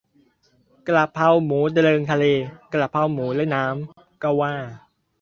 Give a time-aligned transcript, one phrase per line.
[0.87, 2.25] กระเพราหมูเริงทะเล
[2.73, 4.53] กระเพราหมูเล่นน้ำ ก็ว่า